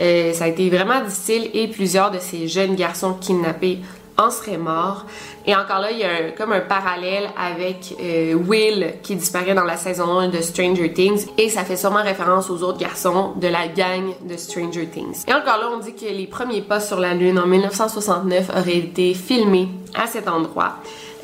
Euh, 0.00 0.32
ça 0.32 0.44
a 0.44 0.48
été 0.48 0.68
vraiment 0.70 1.00
difficile 1.02 1.50
et 1.54 1.68
plusieurs 1.68 2.10
de 2.10 2.18
ces 2.18 2.48
jeunes 2.48 2.74
garçons 2.74 3.14
kidnappés 3.14 3.78
en 4.20 4.30
seraient 4.30 4.56
morts. 4.56 5.04
Et 5.46 5.54
encore 5.54 5.80
là, 5.80 5.90
il 5.90 5.98
y 5.98 6.04
a 6.04 6.30
comme 6.36 6.52
un 6.52 6.60
parallèle 6.60 7.30
avec 7.36 7.94
euh, 8.00 8.34
Will 8.34 8.94
qui 9.02 9.16
disparaît 9.16 9.54
dans 9.54 9.64
la 9.64 9.76
saison 9.76 10.18
1 10.18 10.28
de 10.28 10.40
Stranger 10.40 10.92
Things 10.92 11.26
et 11.38 11.48
ça 11.48 11.64
fait 11.64 11.76
sûrement 11.76 12.02
référence 12.02 12.50
aux 12.50 12.62
autres 12.62 12.78
garçons 12.78 13.32
de 13.36 13.48
la 13.48 13.68
gang 13.68 14.12
de 14.22 14.36
Stranger 14.36 14.86
Things. 14.86 15.24
Et 15.26 15.32
encore 15.32 15.56
là, 15.58 15.70
on 15.74 15.78
dit 15.78 15.94
que 15.94 16.04
les 16.04 16.26
premiers 16.26 16.60
pas 16.60 16.80
sur 16.80 17.00
la 17.00 17.14
Lune 17.14 17.38
en 17.38 17.46
1969 17.46 18.50
auraient 18.50 18.76
été 18.76 19.14
filmés 19.14 19.68
à 19.94 20.06
cet 20.06 20.28
endroit. 20.28 20.74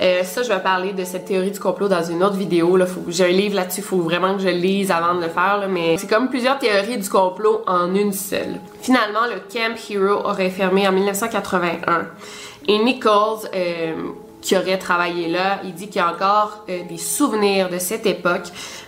Euh, 0.01 0.23
ça, 0.25 0.43
je 0.43 0.49
vais 0.49 0.61
parler 0.61 0.93
de 0.93 1.05
cette 1.05 1.25
théorie 1.25 1.51
du 1.51 1.59
complot 1.61 1.89
dans 1.89 2.03
une 2.03 2.23
autre 2.23 2.37
vidéo. 2.37 2.79
J'ai 3.09 3.25
un 3.25 3.29
livre 3.29 3.55
là-dessus, 3.55 3.83
faut 3.83 4.01
vraiment 4.01 4.35
que 4.35 4.43
je 4.43 4.49
le 4.49 4.57
lise 4.57 4.91
avant 4.91 5.15
de 5.15 5.23
le 5.23 5.29
faire. 5.29 5.67
mais 5.71 5.97
c'est 5.97 6.09
comme 6.09 6.29
plusieurs 6.29 6.59
théories 6.59 6.99
du 6.99 7.09
complot 7.09 7.63
en 7.67 7.95
une 7.95 8.13
seule. 8.13 8.61
Finalement, 8.83 9.25
le 9.27 9.41
Camp 9.53 9.75
Hero 9.91 10.27
aurait 10.27 10.51
fermé 10.51 10.87
en 10.87 10.93
1981. 10.93 12.07
Et 12.69 12.79
Nichols, 12.79 13.49
euh, 13.55 14.13
qui 14.47 14.57
aurait 14.57 14.79
travaillé 14.79 15.27
là, 15.29 15.59
il 15.65 15.75
dit 15.75 15.89
qu'il 15.89 15.97
y 15.97 16.05
a 16.05 16.09
encore 16.09 16.65
euh, 16.69 16.85
des 16.89 16.99
souvenirs 16.99 17.69
de 17.69 17.79
cette 17.79 18.07
époque, 18.07 18.45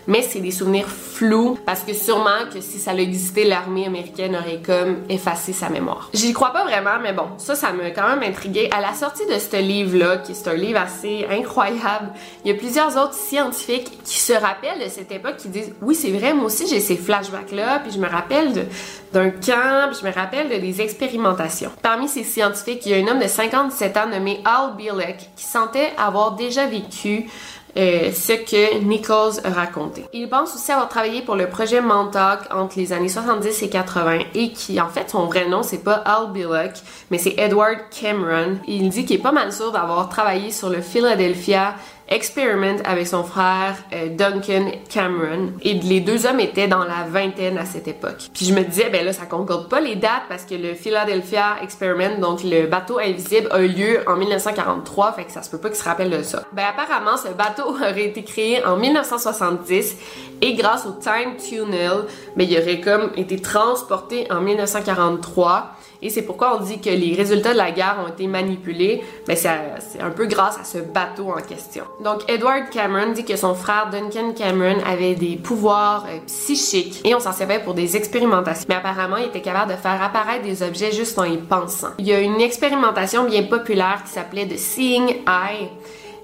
mais 0.07 0.23
c'est 0.23 0.39
des 0.39 0.53
souvenirs 0.53 0.87
flous 0.87 1.59
parce 1.67 1.81
que 1.81 1.95
sûrement 1.95 2.47
que 2.55 2.61
si 2.61 2.79
ça 2.79 2.95
existait, 2.95 3.43
l'armée 3.43 3.87
américaine 3.87 4.37
aurait 4.37 4.63
comme 4.65 4.99
effacé 5.09 5.53
sa 5.53 5.69
mémoire. 5.69 6.11
J'y 6.15 6.33
crois 6.33 6.53
pas 6.53 6.63
vraiment, 6.63 7.01
mais 7.03 7.13
bon, 7.13 7.27
ça, 7.39 7.57
ça 7.57 7.73
m'a 7.73 7.91
quand 7.91 8.09
même 8.09 8.23
intrigué. 8.23 8.71
À 8.73 8.81
la 8.81 8.95
sortie 8.95 9.27
de 9.27 9.37
ce 9.37 9.57
livre-là, 9.61 10.19
qui 10.19 10.31
est 10.31 10.49
un 10.49 10.55
livre 10.55 10.81
assez 10.81 11.27
incroyable, 11.29 12.13
il 12.45 12.53
y 12.53 12.55
a 12.55 12.57
plusieurs 12.57 12.97
autres 12.97 13.15
scientifiques 13.15 13.99
qui 14.05 14.21
se 14.21 14.33
rappellent 14.33 14.85
de 14.85 14.89
cette 14.89 15.11
époque, 15.11 15.39
qui 15.39 15.49
disent 15.49 15.75
oui, 15.83 15.97
c'est 15.97 16.13
vrai, 16.13 16.35
moi 16.35 16.45
aussi 16.45 16.69
j'ai 16.69 16.79
ces 16.79 16.97
flashbacks-là, 16.97 17.81
puis 17.81 17.91
je 17.91 17.99
me 17.99 18.09
rappelle 18.09 18.69
d'un 19.13 19.31
camp, 19.31 19.91
puis 19.91 19.99
je 20.01 20.07
me 20.07 20.13
rappelle 20.13 20.49
de 20.49 20.57
des 20.59 20.81
expérimentations. 20.81 21.73
Parmi 21.83 22.09
ces 22.09 22.23
scientifiques, 22.23 22.87
il 22.87 22.93
y 22.93 22.95
a 22.95 22.99
un 22.99 23.09
homme 23.09 23.21
de 23.21 23.27
57 23.27 23.97
ans 23.97 24.07
nommé 24.07 24.41
Al 24.45 24.77
Bielek 24.77 25.31
qui 25.37 25.45
sentait 25.49 25.93
avoir 25.97 26.33
déjà 26.33 26.67
vécu 26.67 27.29
euh, 27.77 28.11
ce 28.13 28.33
que 28.33 28.83
Nichols 28.83 29.41
racontait. 29.45 30.05
Il 30.13 30.29
pense 30.29 30.55
aussi 30.55 30.73
avoir 30.73 30.89
travaillé 30.89 31.23
pour 31.23 31.37
le 31.37 31.49
projet 31.49 31.81
Montauk 31.81 32.41
entre 32.51 32.79
les 32.79 32.93
années 32.93 33.09
70 33.09 33.63
et 33.63 33.69
80 33.69 34.19
et 34.35 34.53
qui, 34.53 34.81
en 34.81 34.89
fait, 34.89 35.11
son 35.11 35.27
vrai 35.27 35.49
nom, 35.49 35.63
c'est 35.63 35.85
pas 35.85 35.95
Al 35.95 36.33
Bielek, 36.33 36.73
mais 37.11 37.19
c'est 37.19 37.35
Edward 37.37 37.79
Cameron. 37.91 38.59
Il 38.67 38.89
dit 38.89 39.05
qu'il 39.05 39.17
est 39.17 39.23
pas 39.23 39.33
mal 39.33 39.53
sûr 39.53 39.71
d'avoir 39.71 40.09
travaillé 40.09 40.51
sur 40.51 40.71
le 40.71 40.81
Philadelphia 40.81 41.75
Experiment 42.09 42.79
avec 42.85 43.07
son 43.07 43.23
frère 43.23 43.77
euh, 43.93 44.09
Duncan 44.09 44.71
Cameron. 44.89 45.53
Et 45.63 45.75
les 45.75 46.01
deux 46.01 46.27
hommes 46.27 46.41
étaient 46.41 46.69
dans 46.69 46.85
la 46.85 47.05
vingtaine 47.09 47.59
à 47.59 47.67
cette 47.67 47.87
époque. 47.87 48.31
Puis 48.33 48.47
je 48.47 48.55
me 48.55 48.63
disais, 48.63 48.89
ben 48.91 49.05
là, 49.05 49.13
ça 49.13 49.27
concorde 49.27 49.69
pas 49.69 49.81
les 49.81 49.97
dates 49.97 50.23
parce 50.29 50.45
que 50.45 50.55
le 50.55 50.75
Philadelphia 50.75 51.57
Experiment, 51.63 52.19
donc 52.19 52.41
le 52.45 52.67
bateau 52.67 52.99
invisible, 52.99 53.49
a 53.51 53.61
eu 53.61 53.69
lieu 53.69 54.01
en 54.07 54.17
1943, 54.17 55.13
fait 55.13 55.25
que 55.25 55.33
ça 55.33 55.43
se 55.43 55.51
peut 55.51 55.59
pas 55.59 55.69
qu'ils 55.69 55.79
se 55.79 55.85
rappellent 55.85 56.11
de 56.11 56.23
ça. 56.23 56.45
Ben 56.53 56.65
apparemment, 56.71 57.17
ce 57.17 57.29
bateau 57.29 57.69
aurait 57.69 58.07
été 58.07 58.25
créé 58.25 58.65
en 58.65 58.77
1970 58.77 59.97
et 60.41 60.55
grâce 60.55 60.87
au 60.87 60.93
Time 60.93 61.37
Tunnel, 61.37 62.05
ben, 62.37 62.47
il 62.49 62.59
aurait 62.59 62.81
comme 62.81 63.11
été 63.17 63.39
transporté 63.39 64.27
en 64.31 64.41
1943 64.41 65.78
et 66.01 66.11
c'est 66.11 66.23
pourquoi 66.23 66.57
on 66.57 66.65
dit 66.65 66.81
que 66.81 66.91
les 66.91 67.15
résultats 67.15 67.53
de 67.53 67.59
la 67.59 67.73
guerre 67.73 67.99
ont 68.05 68.09
été 68.09 68.29
manipulés. 68.29 69.03
Mais 69.27 69.35
c'est 69.35 69.49
un 69.49 70.11
peu 70.11 70.27
grâce 70.27 70.57
à 70.59 70.65
ce 70.65 70.79
bateau 70.79 71.31
en 71.31 71.41
question. 71.41 71.85
Donc, 72.05 72.23
Edward 72.29 72.71
Cameron 72.71 73.13
dit 73.13 73.25
que 73.25 73.37
son 73.37 73.55
frère 73.55 73.91
Duncan 73.91 74.33
Cameron 74.33 74.79
avait 74.87 75.17
des 75.17 75.37
pouvoirs 75.37 76.07
euh, 76.09 76.19
psychiques 76.27 77.01
et 77.05 77.15
on 77.15 77.21
s'en 77.21 77.33
servait 77.33 77.59
pour 77.59 77.75
des 77.75 77.97
expérimentations. 77.97 78.67
Mais 78.69 78.77
apparemment, 78.77 79.17
il 79.17 79.27
était 79.27 79.41
capable 79.41 79.73
de 79.73 79.77
faire 79.77 80.01
apparaître 80.01 80.45
des 80.45 80.63
objets 80.63 80.93
juste 80.93 81.19
en 81.19 81.25
y 81.25 81.37
pensant. 81.37 81.89
Il 81.99 82.07
y 82.07 82.13
a 82.13 82.21
une 82.21 82.41
expérimentation 82.41 83.25
bien 83.25 83.43
populaire 83.43 84.03
qui 84.05 84.13
s'appelait 84.13 84.47
The 84.47 84.57
Seeing 84.57 85.09
Eye. 85.27 85.69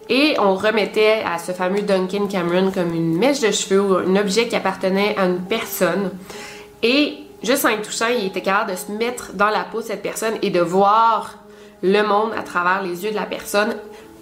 Et 0.09 0.37
on 0.39 0.55
remettait 0.55 1.23
à 1.25 1.39
ce 1.39 1.53
fameux 1.53 1.83
Duncan 1.83 2.27
Cameron 2.27 2.71
comme 2.71 2.95
une 2.95 3.17
mèche 3.17 3.41
de 3.41 3.51
cheveux 3.51 3.81
ou 3.81 3.95
un 3.97 4.17
objet 4.17 4.47
qui 4.47 4.55
appartenait 4.55 5.17
à 5.19 5.25
une 5.25 5.41
personne. 5.41 6.11
Et 6.83 7.24
juste 7.45 7.65
en 7.65 7.71
y 7.71 7.81
touchant, 7.83 8.07
il 8.09 8.27
était 8.27 8.41
capable 8.41 8.73
de 8.73 8.77
se 8.77 8.91
mettre 8.93 9.33
dans 9.35 9.51
la 9.51 9.65
peau 9.65 9.81
de 9.81 9.87
cette 9.87 10.03
personne 10.03 10.35
et 10.43 10.51
de 10.51 10.61
voir 10.61 11.39
le 11.83 12.03
monde 12.03 12.33
à 12.37 12.43
travers 12.43 12.83
les 12.83 13.05
yeux 13.05 13.11
de 13.11 13.17
la 13.17 13.27
personne, 13.27 13.75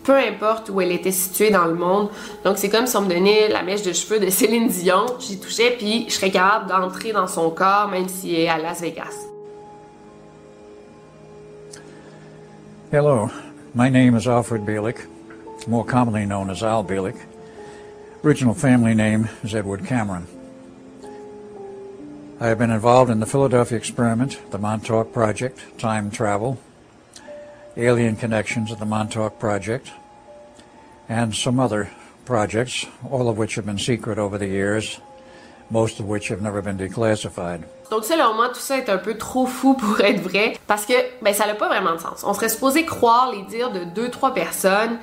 peu 0.05 0.17
importe 0.17 0.69
où 0.69 0.81
elle 0.81 0.91
était 0.91 1.13
située 1.13 1.51
dans 1.51 1.65
le 1.65 1.75
monde. 1.75 2.09
Donc 2.45 2.59
c'est 2.59 2.69
comme 2.69 2.87
si 2.87 2.97
on 2.97 3.03
me 3.03 3.09
donnait 3.09 3.49
la 3.49 3.63
mèche 3.63 3.83
de 3.83 3.93
cheveux 3.93 4.19
de 4.19 4.31
Céline 4.31 4.69
Dion, 4.69 5.07
j'y 5.21 5.39
touchais, 5.39 5.77
puis 5.79 6.07
je 6.09 6.15
serais 6.15 6.31
capable 6.31 6.67
d'entrer 6.69 7.13
dans 7.13 7.29
son 7.29 7.51
corps, 7.51 7.89
même 7.89 8.09
s'il 8.09 8.35
est 8.35 8.49
à 8.49 8.59
Las 8.59 8.81
Vegas. 8.81 9.15
Hello, 12.91 13.31
my 13.75 13.89
name 13.89 14.17
is 14.17 14.29
Alfred 14.29 14.67
Bielik, 14.67 14.97
more 15.67 15.85
commonly 15.85 16.27
known 16.27 16.51
as 16.51 16.63
Al 16.63 16.85
Bielik. 16.85 17.17
Original 18.25 18.55
family 18.55 18.95
name 18.95 19.29
is 19.43 19.55
Edward 19.55 19.85
Cameron. 19.87 20.27
I 22.43 22.49
have 22.49 22.59
been 22.59 22.73
involved 22.73 23.09
in 23.09 23.21
the 23.21 23.27
Philadelphia 23.27 23.79
experiment, 23.79 24.51
the 24.51 24.59
Montauk 24.59 25.13
Project, 25.13 25.79
time 25.79 26.11
travel, 26.11 26.59
alien 27.77 28.17
connections 28.17 28.73
at 28.73 28.81
the 28.81 28.85
Montauk 28.85 29.39
Project, 29.39 29.93
and 31.09 31.33
some 31.37 31.61
other 31.61 31.93
projects, 32.25 32.85
all 33.09 33.29
of 33.29 33.39
which 33.39 33.55
have 33.55 33.65
been 33.65 33.79
secret 33.79 34.19
over 34.19 34.39
the 34.39 34.49
years, 34.49 34.99
most 35.71 36.01
of 36.01 36.07
which 36.07 36.27
have 36.31 36.43
never 36.43 36.61
been 36.61 36.77
declassified. 36.77 37.63
Donc 37.93 38.03
selon 38.03 38.35
tout 38.49 38.59
ça 38.59 38.77
est 38.77 38.89
un 38.89 38.99
peu 38.99 39.15
trop 39.15 39.47
fou 39.47 39.75
pour 39.79 40.01
être 40.01 40.21
vrai, 40.21 40.57
parce 40.67 40.85
que 40.85 40.95
ben, 41.23 41.33
ça 41.33 41.47
n'a 41.47 41.55
pas 41.55 41.69
vraiment 41.69 41.93
de 41.93 42.01
sens. 42.01 42.25
On 42.25 42.35
serait 42.35 42.49
supposé 42.49 42.85
croire 42.85 43.31
les 43.31 43.43
dires 43.43 43.71
de 43.71 43.85
deux, 43.85 44.11
trois 44.11 44.35
personnes, 44.35 44.99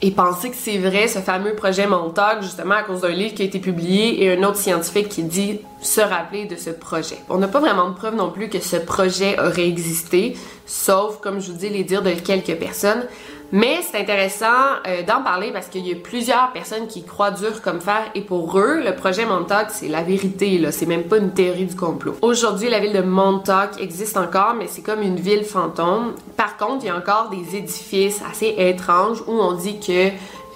et 0.00 0.12
penser 0.12 0.50
que 0.50 0.56
c'est 0.56 0.78
vrai 0.78 1.08
ce 1.08 1.18
fameux 1.18 1.54
projet 1.54 1.86
Montauk 1.86 2.42
justement 2.42 2.76
à 2.76 2.82
cause 2.82 3.00
d'un 3.00 3.08
livre 3.08 3.34
qui 3.34 3.42
a 3.42 3.44
été 3.44 3.58
publié 3.58 4.22
et 4.22 4.32
un 4.32 4.42
autre 4.44 4.58
scientifique 4.58 5.08
qui 5.08 5.24
dit 5.24 5.60
se 5.80 6.00
rappeler 6.00 6.44
de 6.44 6.56
ce 6.56 6.70
projet. 6.70 7.16
On 7.28 7.38
n'a 7.38 7.48
pas 7.48 7.60
vraiment 7.60 7.90
de 7.90 7.94
preuve 7.94 8.14
non 8.14 8.30
plus 8.30 8.48
que 8.48 8.60
ce 8.60 8.76
projet 8.76 9.38
aurait 9.40 9.66
existé, 9.66 10.36
sauf 10.66 11.18
comme 11.20 11.40
je 11.40 11.50
vous 11.50 11.58
dis 11.58 11.68
les 11.68 11.84
dires 11.84 12.02
de 12.02 12.12
quelques 12.12 12.56
personnes. 12.56 13.06
Mais 13.52 13.80
c'est 13.82 13.98
intéressant 13.98 14.46
euh, 14.86 15.02
d'en 15.02 15.22
parler 15.22 15.50
parce 15.52 15.68
qu'il 15.68 15.86
y 15.86 15.92
a 15.92 15.96
plusieurs 15.96 16.52
personnes 16.52 16.86
qui 16.86 17.02
croient 17.02 17.30
dur 17.30 17.62
comme 17.62 17.80
fer 17.80 18.10
et 18.14 18.20
pour 18.20 18.58
eux, 18.58 18.82
le 18.84 18.94
projet 18.94 19.24
Montauk, 19.24 19.68
c'est 19.70 19.88
la 19.88 20.02
vérité. 20.02 20.60
C'est 20.70 20.86
même 20.86 21.04
pas 21.04 21.18
une 21.18 21.32
théorie 21.32 21.64
du 21.64 21.74
complot. 21.74 22.16
Aujourd'hui, 22.20 22.68
la 22.68 22.78
ville 22.78 22.92
de 22.92 23.00
Montauk 23.00 23.80
existe 23.80 24.16
encore, 24.16 24.54
mais 24.58 24.66
c'est 24.68 24.82
comme 24.82 25.02
une 25.02 25.16
ville 25.16 25.44
fantôme. 25.44 26.14
Par 26.36 26.56
contre, 26.56 26.84
il 26.84 26.88
y 26.88 26.90
a 26.90 26.96
encore 26.96 27.30
des 27.30 27.56
édifices 27.56 28.20
assez 28.30 28.54
étranges 28.58 29.22
où 29.26 29.32
on 29.32 29.52
dit 29.52 29.80
que 29.80 30.08
euh, 30.08 30.10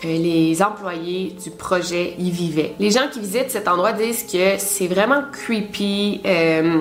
les 0.05 0.63
employés 0.63 1.35
du 1.43 1.51
projet 1.51 2.15
y 2.19 2.31
vivaient. 2.31 2.75
Les 2.79 2.91
gens 2.91 3.09
qui 3.11 3.21
visitent 3.21 3.51
cet 3.51 3.69
endroit 3.69 3.93
disent 3.93 4.25
que 4.25 4.59
c'est 4.59 4.89
vraiment 4.89 5.23
creepy. 5.33 6.21
Euh, 6.27 6.81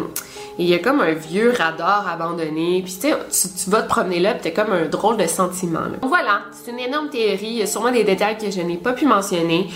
il 0.60 0.68
y 0.68 0.74
a 0.74 0.80
comme 0.80 1.00
un 1.02 1.14
vieux 1.14 1.54
radar 1.58 2.08
abandonné. 2.08 2.82
Puis 2.84 2.98
tu 3.02 3.10
sais, 3.10 3.54
tu 3.64 3.70
vas 3.70 3.82
te 3.82 3.88
promener 3.88 4.20
là, 4.20 4.34
puis 4.34 4.52
t'as 4.52 4.64
comme 4.64 4.74
un 4.74 4.86
drôle 4.86 5.18
de 5.18 5.28
sentiment. 5.28 5.82
Donc 5.82 6.10
voilà, 6.10 6.42
c'est 6.52 6.72
une 6.72 6.80
énorme 6.80 7.10
théorie. 7.10 7.48
Il 7.48 7.58
y 7.58 7.62
a 7.62 7.68
sûrement 7.68 7.92
des 7.92 8.04
détails 8.04 8.38
que 8.38 8.52
je 8.52 8.62
n'ai 8.62 8.78
pas 8.78 8.94
pu 8.94 9.06
mentionner. 9.06 9.68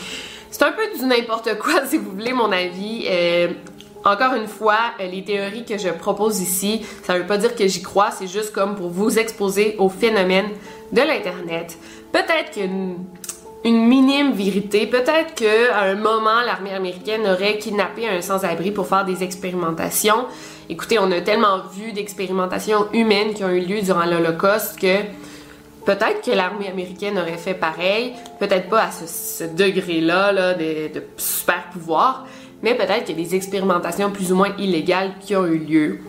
C'est 0.52 0.64
un 0.64 0.72
peu 0.72 0.84
du 0.98 1.06
n'importe 1.06 1.58
quoi, 1.60 1.86
si 1.88 1.98
vous 1.98 2.12
voulez 2.12 2.34
mon 2.34 2.52
avis. 2.52 3.06
Euh, 3.10 3.50
encore 4.04 4.36
une 4.36 4.48
fois, 4.48 4.78
euh, 5.00 5.08
les 5.08 5.24
théories 5.24 5.66
que 5.66 5.78
je 5.80 5.90
propose 5.90 6.40
ici, 6.40 6.86
ça 7.04 7.18
veut 7.18 7.26
pas 7.26 7.38
dire 7.38 7.56
que 7.56 7.68
j'y 7.68 7.82
crois, 7.82 8.12
c'est 8.12 8.28
juste 8.28 8.52
comme 8.52 8.76
pour 8.76 8.90
vous 8.90 9.18
exposer 9.18 9.76
au 9.80 9.90
phénomène 9.90 10.46
de 10.92 11.02
l'Internet. 11.02 11.78
Peut-être 12.12 12.52
qu'une 12.52 12.98
une 13.66 13.88
minime 13.88 14.32
vérité. 14.32 14.86
Peut-être 14.86 15.34
qu'à 15.34 15.82
un 15.82 15.96
moment, 15.96 16.42
l'armée 16.46 16.72
américaine 16.72 17.26
aurait 17.26 17.58
kidnappé 17.58 18.08
un 18.08 18.22
sans-abri 18.22 18.70
pour 18.70 18.88
faire 18.88 19.06
des 19.06 19.24
expérimentations. 19.24 20.28
Écoutez, 20.68 20.98
on 20.98 21.12
a 21.12 21.22
tellement 21.22 21.60
vu 21.72 21.92
d'expérimentations 21.92 22.92
humaines 22.92 23.36
qui 23.36 23.44
ont 23.44 23.52
eu 23.52 23.60
lieu 23.60 23.82
durant 23.84 24.06
l'Holocauste 24.06 24.80
que 24.80 25.04
peut-être 25.86 26.24
que 26.26 26.32
l'armée 26.32 26.68
américaine 26.68 27.20
aurait 27.20 27.38
fait 27.38 27.54
pareil. 27.54 28.14
Peut-être 28.40 28.68
pas 28.68 28.86
à 28.86 28.92
ce, 28.92 29.44
degré-là 29.44 30.32
là, 30.32 30.54
de, 30.56 30.92
de 30.92 31.04
super 31.18 31.70
pouvoir, 31.72 32.26
mais 32.64 32.74
peut-être 32.74 33.06
qu'il 33.06 33.20
y 33.20 33.22
a 33.22 33.24
des 33.24 33.36
expérimentations 33.36 34.10
plus 34.10 34.32
ou 34.32 34.36
moins 34.36 34.56
illégales 34.58 35.14
qui 35.20 35.36
ont 35.36 35.46
eu 35.46 35.60
lieu. 35.60 36.00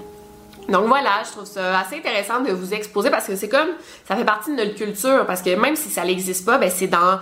Donc 0.70 0.86
voilà, 0.86 1.22
je 1.24 1.32
trouve 1.32 1.44
ça 1.44 1.78
assez 1.78 1.98
intéressant 1.98 2.40
de 2.40 2.50
vous 2.50 2.72
exposer 2.72 3.10
parce 3.10 3.26
que 3.26 3.36
c'est 3.36 3.50
comme 3.50 3.68
ça 4.08 4.16
fait 4.16 4.24
partie 4.24 4.50
de 4.50 4.56
notre 4.56 4.74
culture 4.74 5.26
parce 5.26 5.42
que 5.42 5.54
même 5.54 5.76
si 5.76 5.90
ça 5.90 6.02
n'existe 6.02 6.46
pas, 6.46 6.56
ben 6.56 6.70
c'est 6.70 6.88
dans 6.88 7.20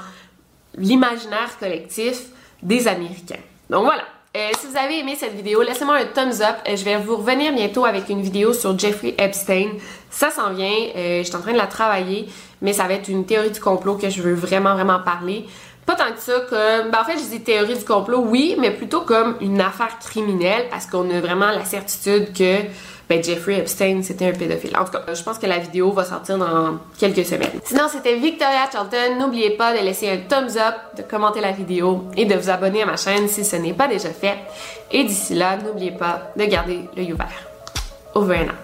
l'imaginaire 0.76 1.58
collectif 1.58 2.26
des 2.62 2.86
Américains. 2.86 3.42
Donc 3.68 3.84
voilà. 3.84 4.04
Euh, 4.36 4.50
si 4.58 4.66
vous 4.66 4.76
avez 4.76 4.98
aimé 4.98 5.14
cette 5.16 5.34
vidéo, 5.34 5.62
laissez-moi 5.62 5.96
un 5.96 6.06
thumbs 6.06 6.40
up. 6.40 6.56
Euh, 6.68 6.74
je 6.74 6.84
vais 6.84 6.96
vous 6.96 7.18
revenir 7.18 7.52
bientôt 7.52 7.84
avec 7.84 8.08
une 8.08 8.20
vidéo 8.20 8.52
sur 8.52 8.76
Jeffrey 8.76 9.14
Epstein. 9.16 9.68
Ça 10.10 10.30
s'en 10.30 10.52
vient. 10.52 10.74
Euh, 10.96 11.18
je 11.18 11.22
suis 11.22 11.36
en 11.36 11.40
train 11.40 11.52
de 11.52 11.56
la 11.56 11.68
travailler, 11.68 12.26
mais 12.60 12.72
ça 12.72 12.88
va 12.88 12.94
être 12.94 13.06
une 13.06 13.26
théorie 13.26 13.52
du 13.52 13.60
complot 13.60 13.94
que 13.94 14.10
je 14.10 14.20
veux 14.22 14.34
vraiment, 14.34 14.74
vraiment 14.74 14.98
parler. 14.98 15.44
Pas 15.86 15.94
tant 15.94 16.12
que 16.12 16.20
ça 16.20 16.40
comme... 16.48 16.90
Ben 16.90 16.98
en 17.00 17.04
fait, 17.04 17.18
je 17.18 17.24
dis 17.24 17.42
théorie 17.42 17.76
du 17.76 17.84
complot, 17.84 18.24
oui, 18.26 18.56
mais 18.58 18.70
plutôt 18.70 19.02
comme 19.02 19.36
une 19.40 19.60
affaire 19.60 19.98
criminelle 19.98 20.66
parce 20.70 20.86
qu'on 20.86 21.08
a 21.10 21.20
vraiment 21.20 21.50
la 21.50 21.64
certitude 21.64 22.32
que 22.32 22.62
ben 23.08 23.22
Jeffrey 23.22 23.58
Epstein, 23.58 24.00
c'était 24.02 24.28
un 24.28 24.32
pédophile. 24.32 24.74
En 24.78 24.84
tout 24.84 24.92
cas, 24.92 25.02
je 25.12 25.22
pense 25.22 25.38
que 25.38 25.46
la 25.46 25.58
vidéo 25.58 25.92
va 25.92 26.04
sortir 26.04 26.38
dans 26.38 26.78
quelques 26.98 27.26
semaines. 27.26 27.60
Sinon, 27.64 27.84
c'était 27.90 28.14
Victoria 28.14 28.70
Charlton. 28.72 29.18
N'oubliez 29.18 29.50
pas 29.50 29.76
de 29.76 29.84
laisser 29.84 30.10
un 30.10 30.16
thumbs 30.16 30.56
up, 30.56 30.74
de 30.96 31.02
commenter 31.02 31.40
la 31.40 31.52
vidéo 31.52 32.04
et 32.16 32.24
de 32.24 32.34
vous 32.34 32.48
abonner 32.48 32.82
à 32.82 32.86
ma 32.86 32.96
chaîne 32.96 33.28
si 33.28 33.44
ce 33.44 33.56
n'est 33.56 33.74
pas 33.74 33.88
déjà 33.88 34.10
fait. 34.10 34.38
Et 34.90 35.04
d'ici 35.04 35.34
là, 35.34 35.58
n'oubliez 35.58 35.92
pas 35.92 36.30
de 36.34 36.44
garder 36.44 36.88
l'œil 36.96 37.12
ouvert. 37.12 37.28
Over 38.14 38.38
and 38.38 38.44
out. 38.44 38.63